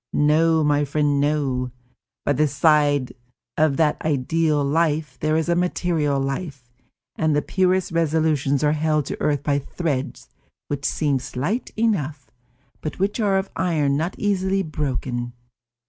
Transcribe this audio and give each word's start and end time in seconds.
No, 0.13 0.63
my 0.63 0.83
friend, 0.83 1.19
no. 1.21 1.69
By 2.25 2.33
the 2.33 2.47
side 2.47 3.13
of 3.55 3.77
that 3.77 4.03
ideal 4.03 4.65
life, 4.65 5.19
there 5.19 5.37
is 5.37 5.47
a 5.47 5.55
material 5.55 6.19
life, 6.19 6.71
and 7.17 7.35
the 7.35 7.43
purest 7.43 7.91
resolutions 7.91 8.63
are 8.63 8.71
held 8.71 9.05
to 9.05 9.21
earth 9.21 9.43
by 9.43 9.59
threads 9.59 10.27
which 10.69 10.85
seem 10.85 11.19
slight 11.19 11.69
enough, 11.77 12.31
but 12.81 12.97
which 12.97 13.19
are 13.19 13.37
of 13.37 13.51
iron, 13.55 13.95
not 13.95 14.15
easily 14.17 14.61
to 14.63 14.63
be 14.63 14.69
broken. 14.71 15.33